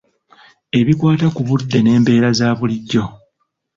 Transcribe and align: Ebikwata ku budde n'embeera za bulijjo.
Ebikwata 0.79 1.27
ku 1.35 1.41
budde 1.47 1.77
n'embeera 1.81 2.29
za 2.39 2.47
bulijjo. 2.57 3.03